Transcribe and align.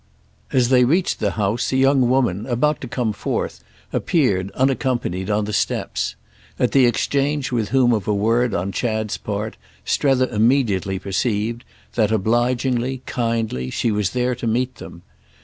As 0.51 0.69
they 0.69 0.83
reached 0.83 1.19
the 1.19 1.33
house 1.37 1.71
a 1.71 1.77
young 1.77 2.09
woman, 2.09 2.47
about 2.47 2.81
to 2.81 2.87
come 2.87 3.13
forth, 3.13 3.63
appeared, 3.93 4.49
unaccompanied, 4.55 5.29
on 5.29 5.45
the 5.45 5.53
steps; 5.53 6.15
at 6.57 6.71
the 6.71 6.87
exchange 6.87 7.51
with 7.51 7.69
whom 7.69 7.93
of 7.93 8.07
a 8.07 8.13
word 8.15 8.55
on 8.55 8.71
Chad's 8.71 9.17
part 9.17 9.57
Strether 9.85 10.25
immediately 10.29 10.97
perceived 10.97 11.63
that, 11.93 12.11
obligingly, 12.11 13.03
kindly, 13.05 13.69
she 13.69 13.91
was 13.91 14.09
there 14.09 14.33
to 14.33 14.47
meet 14.47 14.77
them. 14.77 15.03